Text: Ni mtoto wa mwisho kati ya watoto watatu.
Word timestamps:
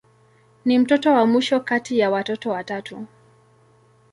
Ni 0.65 0.79
mtoto 0.79 1.13
wa 1.13 1.25
mwisho 1.25 1.59
kati 1.59 1.99
ya 1.99 2.09
watoto 2.11 2.49
watatu. 2.49 3.05